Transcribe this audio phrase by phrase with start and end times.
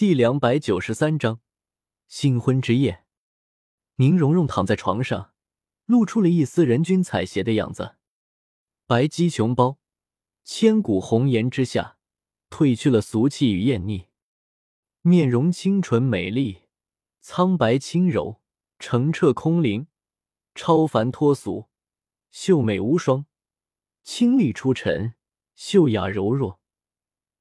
[0.00, 1.42] 第两百九十三章
[2.08, 3.04] 新婚之夜。
[3.96, 5.34] 宁荣荣躺在床上，
[5.84, 7.96] 露出了一丝人君采撷的样子。
[8.86, 9.78] 白鸡熊包，
[10.42, 11.98] 千古红颜之下，
[12.48, 14.06] 褪去了俗气与艳丽，
[15.02, 16.62] 面容清纯美丽，
[17.20, 18.40] 苍白轻柔，
[18.78, 19.86] 澄澈空灵，
[20.54, 21.68] 超凡脱俗，
[22.30, 23.26] 秀美无双，
[24.02, 25.12] 清丽出尘，
[25.54, 26.58] 秀雅柔弱，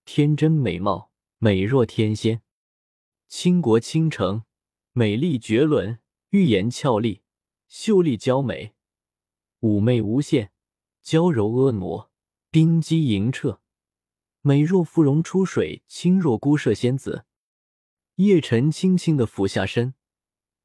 [0.03, 2.41] 天真美貌，美若天仙。
[3.29, 4.43] 倾国倾城，
[4.91, 5.99] 美丽绝伦，
[6.31, 7.21] 玉颜俏丽，
[7.67, 8.73] 秀丽娇美，
[9.61, 10.51] 妩媚无限，
[11.03, 12.09] 娇柔婀娜，
[12.49, 13.61] 冰肌莹澈，
[14.41, 17.25] 美若芙蓉出水，清若孤舍仙子。
[18.15, 19.93] 叶晨轻轻的俯下身，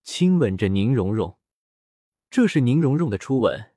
[0.02, 1.38] 亲吻着宁荣荣。
[2.30, 3.72] 这是宁荣荣的初吻，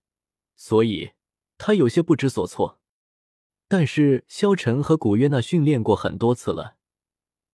[0.55, 1.11] 所以
[1.57, 2.79] 他有些不知所措。
[3.67, 6.77] 但是萧晨和古月娜训练过很多次了。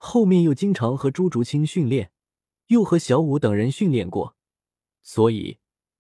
[0.06, 2.12] 后面又经常和朱竹清训练，
[2.68, 4.36] 又和小舞等人训练过，
[5.02, 5.60] 所以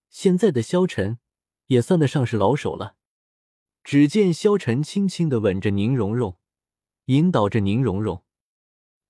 [0.09, 1.19] 现在的萧晨
[1.67, 2.97] 也算得上是老手了。
[3.81, 6.37] 只见萧晨轻轻的吻着宁荣荣，
[7.05, 8.25] 引导着宁荣荣，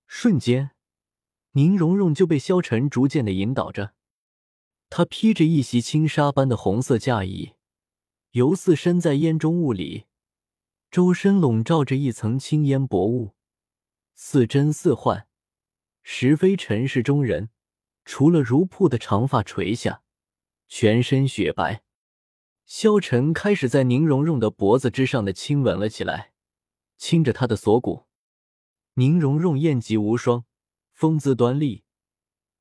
[0.05, 0.75] 瞬间，
[1.53, 3.95] 宁荣荣就被萧晨逐渐的引导着。
[4.91, 7.53] 她披着一袭轻纱般的红色嫁衣，
[8.33, 10.05] 犹似身在烟中雾里，
[10.91, 13.31] 周身笼罩着一层轻烟薄雾。
[14.16, 15.28] 似真似幻，
[16.03, 17.50] 实非尘世中人。
[18.06, 20.03] 除了如瀑的长发垂下，
[20.67, 21.83] 全身雪白。
[22.66, 26.33] 萧晨开始在宁荣荣的脖子之上的亲吻了起来，
[26.97, 28.08] 亲着她的锁骨。
[28.95, 30.45] 宁荣荣艳极无双，
[30.92, 31.83] 风姿端丽，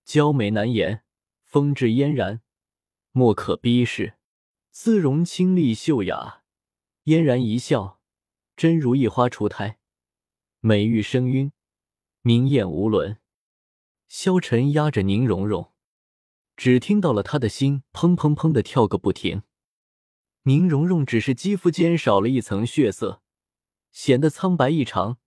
[0.04, 1.02] 娇美难言，
[1.44, 2.40] 风致嫣然，
[3.10, 4.14] 莫可逼视。
[4.70, 6.44] 姿容清丽秀雅，
[7.04, 8.00] 嫣然一笑，
[8.56, 9.80] 真如一花初胎。
[10.64, 11.50] 美玉生晕，
[12.20, 13.18] 明艳无伦。
[14.06, 15.72] 萧晨压着宁荣荣，
[16.56, 19.42] 只听到了他的心砰砰砰的跳个不停。
[20.42, 23.22] 宁荣荣只是肌肤间少了一层血色，
[23.90, 25.18] 显得苍白异常，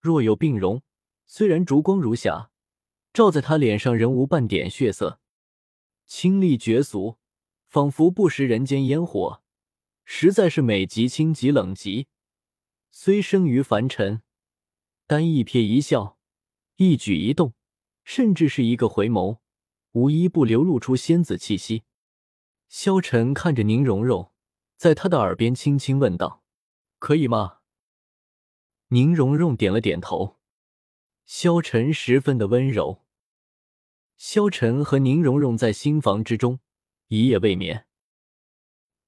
[0.00, 0.82] 若有病容。
[1.26, 2.50] 虽然烛光如霞，
[3.12, 5.20] 照在他脸上仍无半点血色，
[6.06, 7.18] 清丽绝俗，
[7.68, 9.44] 仿佛不食人间烟火，
[10.04, 12.08] 实在是美极清极冷极。
[12.90, 14.22] 虽生于凡尘。
[15.12, 16.16] 单一瞥一笑，
[16.76, 17.52] 一举一动，
[18.02, 19.40] 甚至是一个回眸，
[19.90, 21.82] 无一不流露出仙子气息。
[22.70, 24.32] 萧晨看着宁荣荣，
[24.78, 26.42] 在他的耳边轻轻问道
[26.98, 27.58] ：“可以吗？”
[28.88, 30.40] 宁荣荣点了点头。
[31.26, 33.04] 萧晨十分的温柔。
[34.16, 36.60] 萧晨和宁荣荣在新房之中
[37.08, 37.86] 一夜未眠。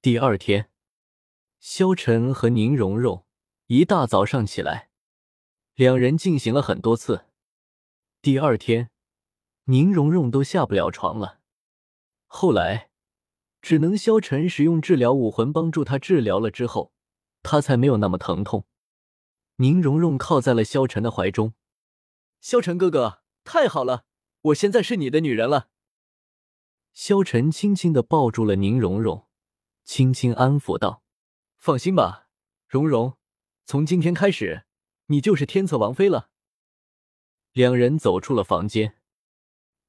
[0.03, 0.69] 第二天，
[1.59, 3.25] 萧晨和宁荣荣
[3.65, 4.91] 一大早上起来。
[5.75, 7.25] 两人进行了很多次。
[8.21, 8.91] 第二天，
[9.65, 11.41] 宁荣荣都下不了床了。
[12.27, 12.91] 后来，
[13.61, 16.93] 只能萧晨使用治疗武魂帮助他治疗了之后，
[17.43, 18.65] 他才没有那么疼痛。
[19.57, 21.53] 宁荣荣靠在了萧晨的怀中。
[22.39, 24.05] 萧晨哥哥，太好了，
[24.43, 25.67] 我现在是你的女人了。
[26.93, 29.27] 萧晨轻轻的抱住了宁荣荣，
[29.83, 31.03] 轻轻安抚道
[31.59, 32.29] ：“放心吧，
[32.65, 33.17] 荣荣，
[33.65, 34.63] 从今天开始。”
[35.07, 36.29] 你就是天策王妃了。
[37.51, 38.97] 两人走出了房间，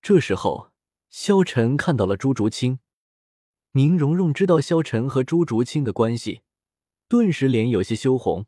[0.03, 0.73] 这时候，
[1.09, 2.79] 萧晨看到了朱竹清。
[3.73, 6.43] 宁荣荣知道萧晨和朱竹清的关系，
[7.09, 8.47] 顿时脸有些羞红。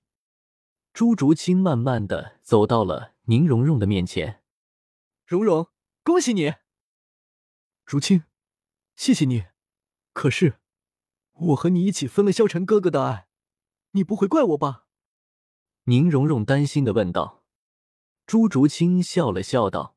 [0.92, 4.42] 朱竹清慢慢的走到了宁荣荣的面前
[5.26, 5.68] ：“荣荣，
[6.02, 6.54] 恭喜你。
[7.84, 8.24] 竹清，
[8.96, 9.46] 谢谢你。
[10.12, 10.58] 可是，
[11.32, 13.28] 我和你一起分了萧晨哥哥的爱，
[13.92, 14.86] 你不会怪我吧？”
[15.88, 17.42] 宁荣荣担心的问道，
[18.26, 19.96] 朱竹清笑了笑道：“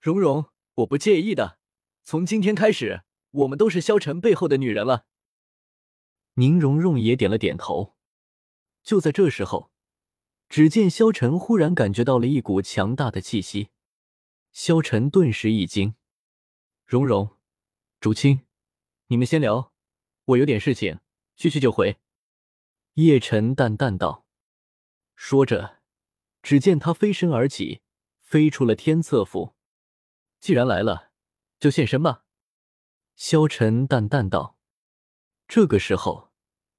[0.00, 0.46] 荣荣，
[0.76, 1.58] 我不介意的。
[2.02, 3.02] 从今天开始，
[3.32, 5.04] 我们都是萧晨背后的女人了。”
[6.36, 7.94] 宁荣荣也点了点头。
[8.82, 9.70] 就在这时候，
[10.48, 13.68] 只见萧晨忽然感觉到了一股强大的气息，
[14.50, 15.94] 萧晨顿时一惊
[16.88, 17.36] ：“荣荣，
[18.00, 18.46] 竹清，
[19.08, 19.74] 你们先聊，
[20.24, 21.00] 我有点事情，
[21.36, 21.98] 去去就回。”
[22.96, 24.24] 叶晨淡淡道。
[25.20, 25.80] 说着，
[26.42, 27.82] 只见他飞身而起，
[28.20, 29.56] 飞出了天策府。
[30.38, 31.10] 既然来了，
[31.58, 32.24] 就现身吧。
[33.16, 34.56] 萧晨淡淡道。
[35.48, 36.30] 这个时候，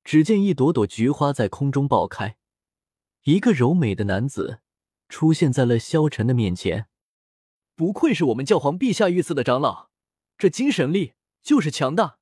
[0.06, 2.38] 只见一朵朵菊花在空中爆开，
[3.24, 4.62] 一个柔美的男子
[5.10, 6.88] 出现在了萧晨的面前。
[7.76, 9.90] 不愧是我们教皇陛下御赐的长老，
[10.38, 12.20] 这精神力就是强大。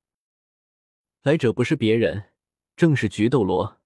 [1.21, 2.31] 来者不是别人，
[2.75, 3.79] 正是菊斗罗。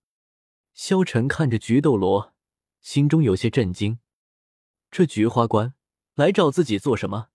[0.73, 2.33] 萧晨看着菊斗罗，
[2.79, 3.99] 心中有些震惊。
[4.89, 5.73] 这菊花关
[6.15, 7.29] 来找自己做什么？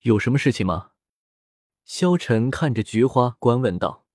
[0.00, 0.92] 有什么事情吗？
[1.84, 4.06] 萧晨看着菊花关问道。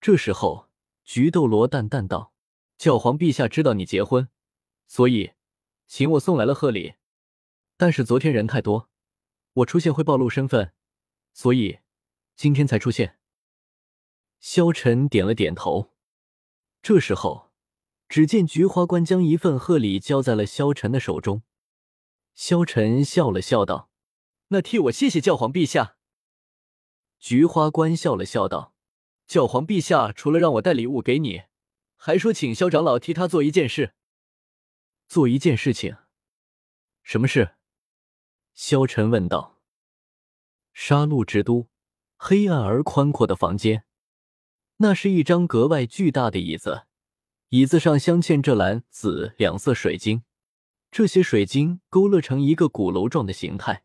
[0.00, 0.68] 这时候，
[1.04, 2.32] 菊斗罗淡淡道
[2.78, 4.28] ：“教皇陛下知道你结婚，
[4.86, 5.32] 所以
[5.86, 6.94] 请我送来了贺礼。
[7.76, 8.90] 但是昨天人太多，
[9.54, 10.72] 我出现会暴露身份，
[11.32, 11.80] 所以
[12.36, 13.18] 今天才出现。”
[14.38, 15.94] 萧晨点了点头。
[16.82, 17.45] 这时候，
[18.08, 21.42] 只见菊花关将一份贺礼交在了萧晨的手中。
[22.34, 23.90] 萧晨笑了笑道
[24.48, 25.96] ：“那替我谢谢教皇陛下。”
[27.18, 28.74] 菊花关笑了笑道
[29.26, 31.44] ：“教皇陛下除了让我带礼物给你，
[31.96, 33.94] 还说请萧长老替他做一件事。
[35.08, 35.96] 做一件事情？
[37.02, 37.56] 什么事？”
[38.54, 39.60] 萧晨问道。
[40.72, 41.68] 杀戮之都，
[42.16, 43.84] 黑暗而宽阔的房间。
[44.76, 46.85] 那是一张格外巨大的椅子，
[47.50, 50.24] 椅子上镶嵌着蓝紫两色水晶，
[50.90, 53.84] 这些水晶勾勒成一个鼓楼状的形态。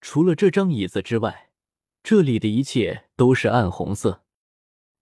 [0.00, 1.50] 除了这张椅子之外，
[2.04, 4.24] 这里的一切都是暗红色。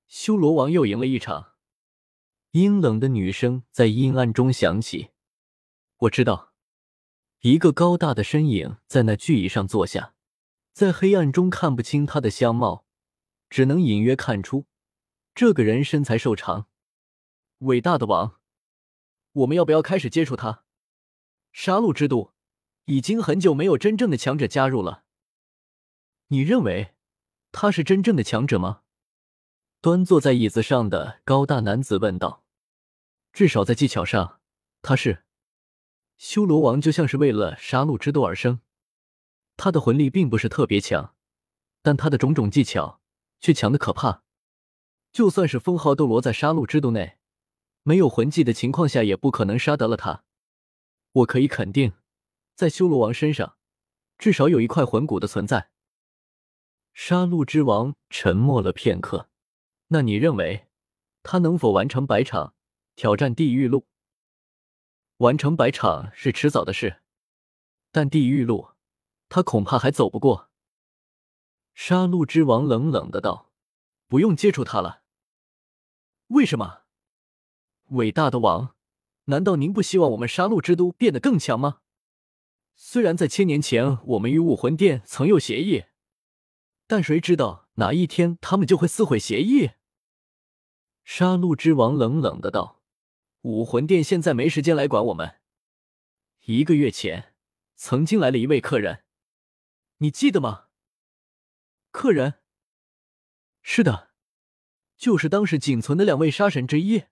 [0.06, 1.52] 修罗王又赢了一场，
[2.52, 5.10] 阴冷的女声在阴暗中响起。
[5.98, 6.54] 我知道，
[7.42, 10.14] 一个高大的身影在那巨椅上坐下，
[10.72, 12.86] 在黑暗中看不清他的相貌，
[13.50, 14.64] 只能隐约看出。
[15.34, 16.66] 这个人身材瘦长，
[17.60, 18.40] 伟大的王，
[19.32, 20.64] 我们要不要开始接触他？
[21.52, 22.32] 杀戮之都
[22.86, 25.04] 已经很久没有真正的强者加入了。
[26.28, 26.94] 你认为
[27.52, 28.80] 他是真正的强者吗？
[29.82, 32.44] 端坐在椅子上的高大男子问道。
[33.32, 34.40] 至少在技巧上，
[34.80, 35.24] 他是。
[36.16, 38.60] 修罗王就像是为了杀戮之都而生，
[39.56, 41.14] 他的魂力并不是特别强，
[41.82, 43.00] 但他的种种技巧
[43.38, 44.22] 却强的可怕。
[45.12, 47.18] 就算是封号斗罗在杀戮之都内，
[47.82, 50.24] 没有魂技的情况下，也不可能杀得了他。
[51.12, 51.94] 我可以肯定，
[52.54, 53.56] 在修罗王身上，
[54.18, 55.70] 至少有一块魂骨的存在。
[56.92, 59.28] 杀戮之王沉默了片刻，
[59.88, 60.68] 那你认为
[61.22, 62.54] 他能否完成百场
[62.96, 63.86] 挑战地狱路？
[65.18, 67.02] 完成百场是迟早的事，
[67.90, 68.70] 但地狱路，
[69.28, 70.50] 他恐怕还走不过。
[71.74, 73.50] 杀戮之王冷冷的道
[74.08, 75.02] ：“不用接触他了。”
[76.28, 76.82] 为什么，
[77.90, 78.74] 伟大的王？
[79.24, 81.80] 难道您不希望我们杀戮之都变得更强吗？
[82.74, 85.84] 虽然在千年前我们与武魂殿曾有协议，
[86.86, 89.70] 但谁知道哪一天他们就会撕毁协议？
[91.04, 92.82] 杀戮之王冷冷的道
[93.42, 95.40] ：“武魂殿现在没时间来管我们。
[96.46, 97.34] 一个月前，
[97.76, 99.04] 曾经来了一位客人，
[99.98, 100.66] 你记得吗？
[101.90, 102.34] 客人？
[103.62, 104.10] 是的。”
[104.96, 107.04] 就是当时仅存的两位杀神之一。